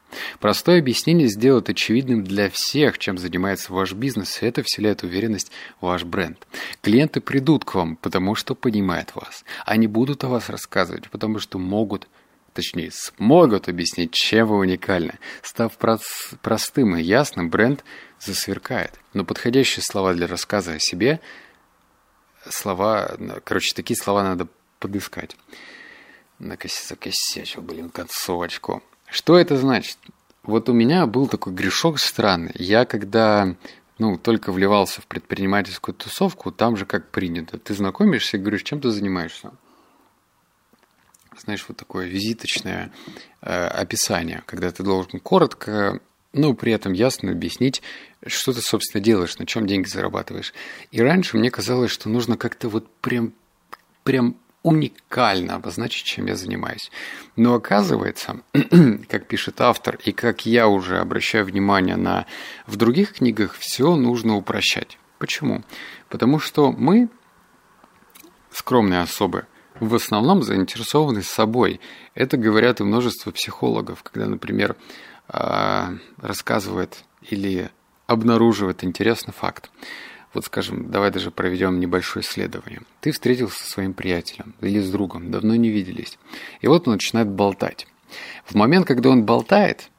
Простое 0.40 0.78
объяснение 0.78 1.28
сделает 1.28 1.68
очевидным 1.68 2.24
для 2.24 2.48
всех, 2.50 2.98
чем 2.98 3.18
занимается 3.18 3.72
ваш 3.72 3.92
бизнес, 3.92 4.42
и 4.42 4.46
это 4.46 4.62
вселяет 4.62 5.02
уверенность 5.02 5.50
в 5.80 5.86
ваш 5.86 6.04
бренд. 6.04 6.46
Клиенты 6.80 7.20
придут 7.20 7.64
к 7.64 7.74
вам, 7.74 7.96
потому 7.96 8.34
что 8.34 8.54
понимают 8.54 9.14
вас. 9.14 9.44
Они 9.66 9.86
будут 9.86 10.24
о 10.24 10.28
вас 10.28 10.48
рассказывать, 10.48 11.10
потому 11.10 11.38
что 11.38 11.58
могут 11.58 12.08
точнее, 12.54 12.90
смогут 12.90 13.68
объяснить, 13.68 14.10
чем 14.12 14.48
вы 14.48 14.56
уникальны. 14.56 15.20
Став 15.42 15.72
простым 15.76 16.96
и 16.96 17.02
ясным, 17.02 17.50
бренд 17.50 17.84
засверкает. 18.18 18.98
Но 19.12 19.24
подходящие 19.24 19.84
слова 19.84 20.12
для 20.12 20.26
рассказа 20.26 20.72
о 20.72 20.78
себе, 20.80 21.20
слова, 22.48 23.16
короче, 23.44 23.74
такие 23.74 23.96
слова 23.96 24.24
надо 24.24 24.48
подыскать. 24.80 25.36
Закосячил, 26.40 27.62
блин, 27.62 27.90
концовочку. 27.90 28.82
Что 29.10 29.38
это 29.38 29.56
значит? 29.56 29.98
Вот 30.42 30.68
у 30.68 30.72
меня 30.72 31.06
был 31.06 31.28
такой 31.28 31.52
грешок 31.52 31.98
странный. 31.98 32.52
Я 32.54 32.84
когда 32.84 33.54
ну, 33.98 34.16
только 34.16 34.52
вливался 34.52 35.00
в 35.00 35.06
предпринимательскую 35.06 35.94
тусовку, 35.94 36.52
там 36.52 36.76
же 36.76 36.86
как 36.86 37.10
принято. 37.10 37.58
Ты 37.58 37.74
знакомишься 37.74 38.36
и 38.36 38.40
говоришь, 38.40 38.62
чем 38.62 38.80
ты 38.80 38.90
занимаешься? 38.90 39.50
Знаешь, 41.36 41.64
вот 41.68 41.76
такое 41.76 42.06
визиточное 42.06 42.92
э, 43.42 43.66
описание, 43.66 44.42
когда 44.46 44.70
ты 44.70 44.82
должен 44.82 45.20
коротко, 45.20 46.00
ну, 46.32 46.54
при 46.54 46.72
этом 46.72 46.92
ясно 46.92 47.32
объяснить, 47.32 47.82
что 48.26 48.52
ты, 48.52 48.60
собственно, 48.60 49.02
делаешь, 49.02 49.38
на 49.38 49.46
чем 49.46 49.66
деньги 49.66 49.86
зарабатываешь. 49.86 50.52
И 50.90 51.00
раньше 51.00 51.36
мне 51.36 51.50
казалось, 51.50 51.90
что 51.90 52.08
нужно 52.08 52.36
как-то 52.36 52.68
вот 52.68 52.90
прям, 53.00 53.32
прям 54.02 54.36
уникально 54.68 55.54
обозначить, 55.54 56.04
чем 56.04 56.26
я 56.26 56.36
занимаюсь. 56.36 56.90
Но 57.36 57.54
оказывается, 57.54 58.40
как 59.08 59.26
пишет 59.26 59.60
автор, 59.60 59.98
и 60.04 60.12
как 60.12 60.46
я 60.46 60.68
уже 60.68 60.98
обращаю 60.98 61.44
внимание 61.44 61.96
на 61.96 62.26
в 62.66 62.76
других 62.76 63.14
книгах, 63.14 63.54
все 63.54 63.96
нужно 63.96 64.36
упрощать. 64.36 64.98
Почему? 65.18 65.64
Потому 66.08 66.38
что 66.38 66.70
мы, 66.70 67.08
скромные 68.50 69.00
особы, 69.00 69.46
в 69.80 69.94
основном 69.94 70.42
заинтересованы 70.42 71.22
собой. 71.22 71.80
Это 72.14 72.36
говорят 72.36 72.80
и 72.80 72.84
множество 72.84 73.30
психологов, 73.30 74.02
когда, 74.02 74.26
например, 74.26 74.76
а, 75.28 75.94
рассказывает 76.16 77.04
или 77.22 77.70
обнаруживает 78.06 78.84
интересный 78.84 79.32
факт. 79.32 79.70
Вот, 80.38 80.44
скажем, 80.44 80.88
давай 80.88 81.10
даже 81.10 81.32
проведем 81.32 81.80
небольшое 81.80 82.24
исследование. 82.24 82.82
Ты 83.00 83.10
встретился 83.10 83.58
со 83.58 83.70
своим 83.72 83.92
приятелем 83.92 84.54
или 84.60 84.78
с 84.78 84.88
другом, 84.88 85.32
давно 85.32 85.56
не 85.56 85.68
виделись. 85.68 86.16
И 86.60 86.68
вот 86.68 86.86
он 86.86 86.92
начинает 86.92 87.28
болтать. 87.28 87.88
В 88.44 88.54
момент, 88.54 88.86
когда 88.86 89.10
он 89.10 89.24
болтает, 89.24 89.90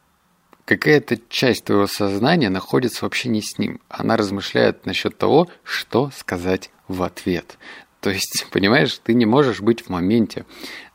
какая-то 0.63 1.19
часть 1.27 1.65
твоего 1.65 1.87
сознания 1.87 2.49
находится 2.49 3.03
вообще 3.03 3.27
не 3.27 3.41
с 3.41 3.57
ним. 3.57 3.81
Она 3.89 4.15
размышляет 4.15 4.85
насчет 4.85 5.17
того, 5.17 5.49
что 5.65 6.09
сказать 6.15 6.71
в 6.87 7.03
ответ. 7.03 7.57
То 7.99 8.09
есть, 8.09 8.47
понимаешь, 8.51 8.97
ты 9.03 9.15
не 9.15 9.25
можешь 9.25 9.59
быть 9.59 9.81
в 9.81 9.89
моменте, 9.89 10.45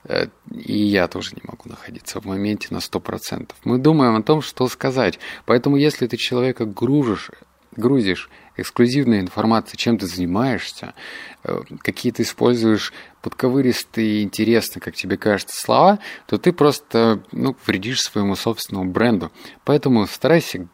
э, 0.04 0.28
и 0.50 0.78
я 0.78 1.06
тоже 1.06 1.32
не 1.32 1.42
могу 1.44 1.68
находиться 1.68 2.18
в 2.18 2.24
моменте 2.24 2.68
на 2.70 2.78
100%. 2.78 3.50
Мы 3.64 3.76
думаем 3.76 4.16
о 4.16 4.22
том, 4.22 4.40
что 4.40 4.66
сказать. 4.68 5.18
Поэтому, 5.44 5.76
если 5.76 6.06
ты 6.06 6.16
человека 6.16 6.64
гружишь, 6.64 7.30
грузишь 7.76 8.28
эксклюзивная 8.56 9.20
информация, 9.20 9.76
чем 9.76 9.98
ты 9.98 10.06
занимаешься, 10.06 10.94
э, 11.42 11.62
какие 11.80 12.12
ты 12.12 12.22
используешь 12.22 12.92
подковыристые 13.22 14.20
и 14.20 14.22
интересные, 14.22 14.80
как 14.80 14.94
тебе 14.94 15.16
кажется, 15.16 15.60
слова, 15.60 15.98
то 16.26 16.38
ты 16.38 16.52
просто 16.52 17.22
ну, 17.32 17.56
вредишь 17.66 18.02
своему 18.02 18.36
собственному 18.36 18.90
бренду. 18.90 19.32
Поэтому 19.64 20.06
старайся 20.06 20.68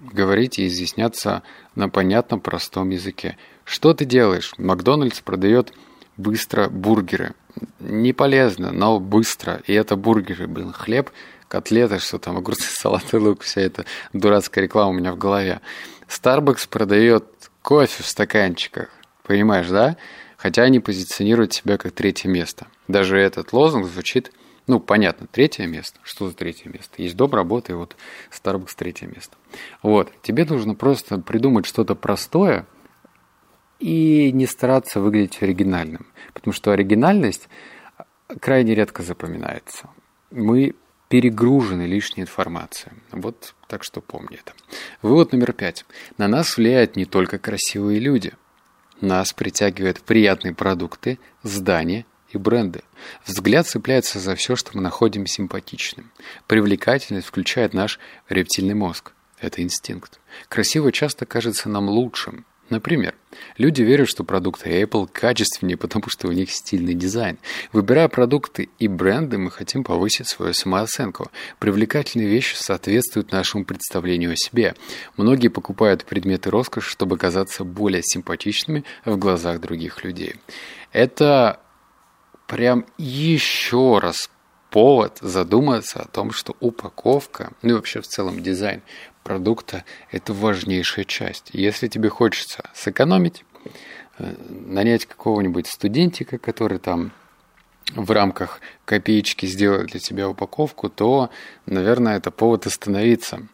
говорить 0.00 0.58
и 0.58 0.66
изъясняться 0.66 1.42
на 1.74 1.88
понятном, 1.88 2.40
простом 2.40 2.90
языке. 2.90 3.36
Что 3.64 3.94
ты 3.94 4.04
делаешь? 4.04 4.52
Макдональдс 4.58 5.20
продает 5.20 5.72
быстро 6.16 6.68
бургеры. 6.68 7.34
Не 7.80 8.12
полезно, 8.12 8.72
но 8.72 8.98
быстро. 8.98 9.62
И 9.66 9.72
это 9.72 9.96
бургеры, 9.96 10.46
блин, 10.46 10.72
хлеб, 10.72 11.10
котлеты, 11.48 11.98
что 11.98 12.18
там, 12.18 12.36
огурцы, 12.36 12.62
салат 12.70 13.12
и 13.12 13.16
лук, 13.16 13.42
вся 13.42 13.60
эта 13.60 13.84
дурацкая 14.12 14.64
реклама 14.64 14.90
у 14.90 14.94
меня 14.94 15.12
в 15.12 15.18
голове. 15.18 15.60
Starbucks 16.12 16.68
продает 16.68 17.24
кофе 17.62 18.02
в 18.02 18.06
стаканчиках, 18.06 18.90
понимаешь, 19.22 19.68
да? 19.68 19.96
Хотя 20.36 20.62
они 20.62 20.80
позиционируют 20.80 21.52
себя 21.52 21.78
как 21.78 21.92
третье 21.92 22.28
место. 22.28 22.66
Даже 22.88 23.16
этот 23.18 23.52
лозунг 23.52 23.86
звучит, 23.86 24.32
ну, 24.66 24.78
понятно, 24.78 25.26
третье 25.26 25.66
место. 25.66 25.98
Что 26.02 26.28
за 26.28 26.34
третье 26.34 26.68
место? 26.68 27.00
Есть 27.00 27.16
дом, 27.16 27.32
работа, 27.32 27.72
и 27.72 27.76
вот 27.76 27.96
Starbucks 28.30 28.72
третье 28.76 29.06
место. 29.06 29.36
Вот. 29.82 30.12
Тебе 30.22 30.44
нужно 30.44 30.74
просто 30.74 31.18
придумать 31.18 31.66
что-то 31.66 31.94
простое 31.94 32.66
и 33.78 34.30
не 34.32 34.46
стараться 34.46 35.00
выглядеть 35.00 35.42
оригинальным. 35.42 36.06
Потому 36.34 36.52
что 36.52 36.72
оригинальность 36.72 37.48
крайне 38.40 38.74
редко 38.74 39.02
запоминается. 39.02 39.88
Мы 40.30 40.74
перегружены 41.12 41.82
лишней 41.82 42.22
информацией. 42.22 42.94
Вот 43.10 43.54
так 43.68 43.84
что 43.84 44.00
помни 44.00 44.38
это. 44.38 44.54
Вывод 45.02 45.32
номер 45.32 45.52
пять. 45.52 45.84
На 46.16 46.26
нас 46.26 46.56
влияют 46.56 46.96
не 46.96 47.04
только 47.04 47.38
красивые 47.38 47.98
люди. 47.98 48.32
Нас 49.02 49.34
притягивают 49.34 50.00
приятные 50.00 50.54
продукты, 50.54 51.18
здания 51.42 52.06
и 52.30 52.38
бренды. 52.38 52.80
Взгляд 53.26 53.66
цепляется 53.66 54.20
за 54.20 54.34
все, 54.36 54.56
что 54.56 54.70
мы 54.72 54.80
находим 54.80 55.26
симпатичным. 55.26 56.10
Привлекательность 56.46 57.26
включает 57.26 57.74
наш 57.74 58.00
рептильный 58.30 58.72
мозг. 58.72 59.12
Это 59.38 59.60
инстинкт. 59.60 60.18
Красиво 60.48 60.92
часто 60.92 61.26
кажется 61.26 61.68
нам 61.68 61.90
лучшим, 61.90 62.46
Например, 62.72 63.14
люди 63.58 63.82
верят, 63.82 64.08
что 64.08 64.24
продукты 64.24 64.80
Apple 64.82 65.06
качественнее, 65.06 65.76
потому 65.76 66.08
что 66.08 66.26
у 66.26 66.32
них 66.32 66.50
стильный 66.50 66.94
дизайн. 66.94 67.36
Выбирая 67.70 68.08
продукты 68.08 68.70
и 68.78 68.88
бренды, 68.88 69.36
мы 69.36 69.50
хотим 69.50 69.84
повысить 69.84 70.26
свою 70.26 70.54
самооценку. 70.54 71.30
Привлекательные 71.58 72.28
вещи 72.28 72.54
соответствуют 72.54 73.30
нашему 73.30 73.66
представлению 73.66 74.32
о 74.32 74.36
себе. 74.36 74.74
Многие 75.18 75.48
покупают 75.48 76.06
предметы 76.06 76.48
роскоши, 76.48 76.88
чтобы 76.88 77.18
казаться 77.18 77.62
более 77.62 78.02
симпатичными 78.02 78.84
в 79.04 79.18
глазах 79.18 79.60
других 79.60 80.02
людей. 80.02 80.36
Это 80.92 81.60
прям 82.46 82.86
еще 82.96 83.98
раз 83.98 84.30
повод 84.70 85.18
задуматься 85.20 86.00
о 86.00 86.08
том, 86.08 86.32
что 86.32 86.56
упаковка, 86.58 87.52
ну 87.60 87.70
и 87.70 87.72
вообще 87.74 88.00
в 88.00 88.06
целом 88.06 88.42
дизайн 88.42 88.80
продукта– 89.22 89.84
это 90.10 90.32
важнейшая 90.32 91.04
часть. 91.04 91.50
Если 91.52 91.88
тебе 91.88 92.08
хочется 92.08 92.70
сэкономить, 92.74 93.44
э, 94.18 94.34
нанять 94.48 95.06
какого-нибудь 95.06 95.66
студентика, 95.66 96.38
который 96.38 96.78
там 96.78 97.12
в 97.94 98.10
рамках 98.10 98.60
копеечки 98.84 99.46
сделает 99.46 99.88
для 99.88 100.00
тебя 100.00 100.28
упаковку, 100.28 100.88
то, 100.88 101.30
наверное, 101.66 102.16
это 102.16 102.30
повод 102.30 102.66
остановиться 102.66 103.46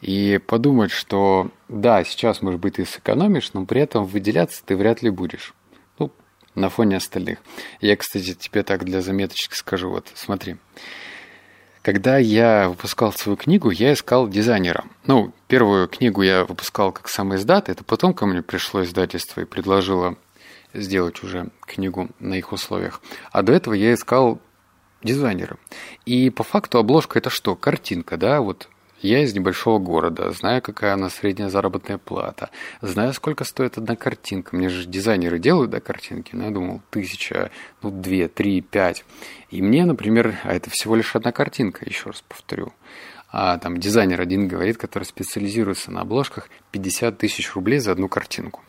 и 0.00 0.40
подумать, 0.46 0.90
что 0.90 1.50
да, 1.68 2.04
сейчас, 2.04 2.42
может 2.42 2.60
быть, 2.60 2.74
ты 2.74 2.84
сэкономишь, 2.84 3.52
но 3.52 3.64
при 3.66 3.82
этом 3.82 4.04
выделяться 4.04 4.62
ты 4.64 4.76
вряд 4.76 5.02
ли 5.02 5.10
будешь. 5.10 5.54
Ну, 5.98 6.10
на 6.54 6.68
фоне 6.68 6.96
остальных. 6.96 7.38
Я, 7.80 7.96
кстати, 7.96 8.34
тебе 8.34 8.62
так 8.62 8.84
для 8.84 9.02
заметочки 9.02 9.54
скажу. 9.54 9.90
Вот, 9.90 10.08
смотри. 10.14 10.56
Когда 11.82 12.16
я 12.16 12.68
выпускал 12.68 13.12
свою 13.12 13.36
книгу, 13.36 13.70
я 13.70 13.92
искал 13.92 14.28
дизайнера. 14.28 14.84
Ну, 15.06 15.32
первую 15.48 15.88
книгу 15.88 16.22
я 16.22 16.44
выпускал 16.44 16.92
как 16.92 17.08
сам 17.08 17.34
издат, 17.34 17.68
это 17.68 17.82
потом 17.82 18.14
ко 18.14 18.24
мне 18.24 18.40
пришло 18.40 18.84
издательство 18.84 19.40
и 19.40 19.46
предложило 19.46 20.16
сделать 20.72 21.24
уже 21.24 21.48
книгу 21.62 22.08
на 22.20 22.34
их 22.34 22.52
условиях. 22.52 23.00
А 23.32 23.42
до 23.42 23.52
этого 23.52 23.74
я 23.74 23.94
искал 23.94 24.40
дизайнера. 25.02 25.56
И 26.06 26.30
по 26.30 26.44
факту 26.44 26.78
обложка 26.78 27.18
это 27.18 27.30
что? 27.30 27.56
Картинка, 27.56 28.16
да, 28.16 28.40
вот 28.40 28.68
я 29.02 29.22
из 29.22 29.34
небольшого 29.34 29.78
города, 29.78 30.30
знаю, 30.30 30.62
какая 30.62 30.96
у 30.96 30.98
нас 30.98 31.14
средняя 31.14 31.48
заработная 31.48 31.98
плата, 31.98 32.50
знаю, 32.80 33.12
сколько 33.12 33.44
стоит 33.44 33.78
одна 33.78 33.96
картинка. 33.96 34.56
Мне 34.56 34.68
же 34.68 34.86
дизайнеры 34.86 35.38
делают, 35.38 35.70
да, 35.70 35.80
картинки. 35.80 36.34
Ну, 36.34 36.44
я 36.44 36.50
думал, 36.50 36.80
тысяча, 36.90 37.50
ну, 37.82 37.90
две, 37.90 38.28
три, 38.28 38.60
пять. 38.60 39.04
И 39.50 39.60
мне, 39.60 39.84
например, 39.84 40.38
а 40.44 40.54
это 40.54 40.70
всего 40.70 40.96
лишь 40.96 41.14
одна 41.16 41.32
картинка, 41.32 41.84
еще 41.84 42.10
раз 42.10 42.22
повторю. 42.26 42.72
А 43.30 43.56
там 43.58 43.78
дизайнер 43.78 44.20
один 44.20 44.46
говорит, 44.46 44.76
который 44.76 45.04
специализируется 45.04 45.90
на 45.90 46.02
обложках, 46.02 46.50
50 46.70 47.16
тысяч 47.16 47.54
рублей 47.54 47.78
за 47.78 47.92
одну 47.92 48.08
картинку. 48.08 48.60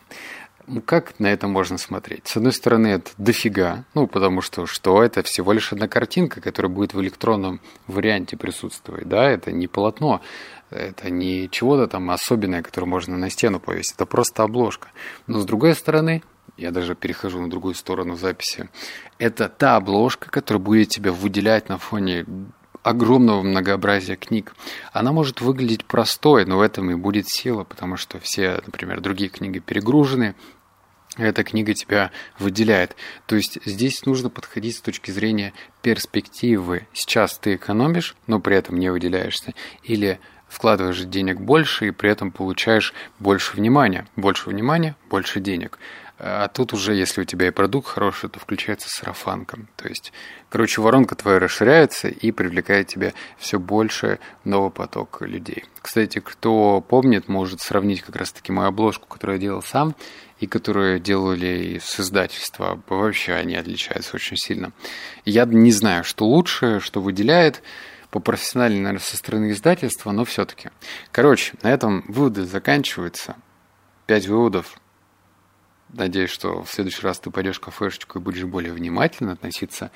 Ну, 0.65 0.81
как 0.81 1.19
на 1.19 1.27
это 1.27 1.47
можно 1.47 1.77
смотреть? 1.77 2.27
С 2.27 2.37
одной 2.37 2.53
стороны, 2.53 2.87
это 2.87 3.11
дофига, 3.17 3.83
ну, 3.93 4.07
потому 4.07 4.41
что 4.41 4.65
что? 4.65 5.03
Это 5.03 5.21
всего 5.21 5.51
лишь 5.51 5.73
одна 5.73 5.89
картинка, 5.89 6.39
которая 6.39 6.71
будет 6.71 6.93
в 6.93 7.01
электронном 7.01 7.59
варианте 7.87 8.37
присутствовать, 8.37 9.07
да, 9.07 9.29
это 9.29 9.51
не 9.51 9.67
полотно, 9.67 10.21
это 10.69 11.09
не 11.09 11.49
чего-то 11.49 11.87
там 11.87 12.09
особенное, 12.11 12.63
которое 12.63 12.87
можно 12.87 13.17
на 13.17 13.29
стену 13.29 13.59
повесить, 13.59 13.95
это 13.95 14.05
просто 14.05 14.43
обложка. 14.43 14.89
Но 15.27 15.39
с 15.39 15.45
другой 15.45 15.75
стороны, 15.75 16.23
я 16.55 16.71
даже 16.71 16.95
перехожу 16.95 17.41
на 17.41 17.49
другую 17.49 17.75
сторону 17.75 18.15
записи, 18.15 18.69
это 19.17 19.49
та 19.49 19.75
обложка, 19.75 20.29
которая 20.29 20.63
будет 20.63 20.89
тебя 20.89 21.11
выделять 21.11 21.67
на 21.67 21.77
фоне 21.77 22.25
огромного 22.83 23.41
многообразия 23.41 24.15
книг. 24.15 24.55
Она 24.91 25.11
может 25.11 25.41
выглядеть 25.41 25.85
простой, 25.85 26.45
но 26.45 26.57
в 26.57 26.61
этом 26.61 26.91
и 26.91 26.95
будет 26.95 27.27
сила, 27.27 27.63
потому 27.63 27.97
что 27.97 28.19
все, 28.19 28.61
например, 28.65 29.01
другие 29.01 29.29
книги 29.29 29.59
перегружены, 29.59 30.35
эта 31.17 31.43
книга 31.43 31.73
тебя 31.73 32.11
выделяет. 32.39 32.95
То 33.27 33.35
есть 33.35 33.59
здесь 33.65 34.05
нужно 34.05 34.29
подходить 34.29 34.77
с 34.77 34.81
точки 34.81 35.11
зрения 35.11 35.53
перспективы. 35.81 36.87
Сейчас 36.93 37.37
ты 37.37 37.55
экономишь, 37.55 38.15
но 38.25 38.39
при 38.39 38.57
этом 38.57 38.79
не 38.79 38.89
выделяешься. 38.89 39.53
Или 39.83 40.19
вкладываешь 40.47 41.01
денег 41.01 41.39
больше 41.39 41.87
и 41.87 41.91
при 41.91 42.09
этом 42.09 42.31
получаешь 42.31 42.93
больше 43.19 43.55
внимания. 43.55 44.07
Больше 44.15 44.49
внимания, 44.49 44.95
больше 45.09 45.39
денег. 45.39 45.77
А 46.25 46.47
тут 46.47 46.71
уже, 46.71 46.93
если 46.93 47.19
у 47.19 47.25
тебя 47.25 47.47
и 47.47 47.51
продукт 47.51 47.89
хороший, 47.89 48.29
то 48.29 48.39
включается 48.39 48.87
сарафанка. 48.89 49.59
То 49.75 49.89
есть, 49.89 50.13
короче, 50.47 50.79
воронка 50.79 51.15
твоя 51.15 51.37
расширяется 51.37 52.07
и 52.07 52.31
привлекает 52.31 52.87
тебе 52.87 53.13
все 53.37 53.59
больше 53.59 54.19
новый 54.45 54.71
поток 54.71 55.17
людей. 55.19 55.65
Кстати, 55.81 56.19
кто 56.19 56.79
помнит, 56.79 57.27
может 57.27 57.59
сравнить 57.59 58.03
как 58.03 58.15
раз-таки 58.15 58.53
мою 58.53 58.69
обложку, 58.69 59.05
которую 59.05 59.35
я 59.35 59.41
делал 59.41 59.61
сам, 59.61 59.97
и 60.39 60.47
которую 60.47 61.01
делали 61.01 61.81
с 61.83 61.99
издательства. 61.99 62.81
Вообще 62.87 63.33
они 63.33 63.57
отличаются 63.57 64.15
очень 64.15 64.37
сильно. 64.37 64.71
Я 65.25 65.43
не 65.43 65.73
знаю, 65.73 66.05
что 66.05 66.25
лучше, 66.25 66.79
что 66.79 67.01
выделяет 67.01 67.61
по 68.11 68.21
профессиональной, 68.21 68.79
наверное, 68.79 69.03
со 69.03 69.17
стороны 69.17 69.51
издательства, 69.51 70.11
но 70.11 70.23
все-таки. 70.23 70.69
Короче, 71.11 71.55
на 71.63 71.67
этом 71.67 72.05
выводы 72.07 72.45
заканчиваются. 72.45 73.35
Пять 74.05 74.27
выводов 74.27 74.77
Надеюсь, 75.93 76.31
что 76.31 76.63
в 76.63 76.71
следующий 76.71 77.03
раз 77.03 77.19
ты 77.19 77.29
пойдешь 77.29 77.57
в 77.57 77.61
кафешечку 77.61 78.19
и 78.19 78.21
будешь 78.21 78.43
более 78.43 78.73
внимательно 78.73 79.33
относиться 79.33 79.91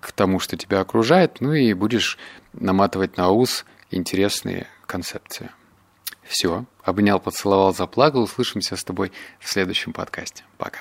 к 0.00 0.12
тому, 0.12 0.40
что 0.40 0.56
тебя 0.56 0.80
окружает, 0.80 1.40
ну 1.40 1.52
и 1.52 1.72
будешь 1.74 2.18
наматывать 2.52 3.16
на 3.16 3.30
ус 3.30 3.64
интересные 3.90 4.66
концепции. 4.86 5.50
Все. 6.22 6.64
Обнял, 6.82 7.20
поцеловал, 7.20 7.74
заплакал. 7.74 8.22
Услышимся 8.22 8.76
с 8.76 8.84
тобой 8.84 9.12
в 9.38 9.48
следующем 9.48 9.92
подкасте. 9.92 10.44
Пока. 10.56 10.80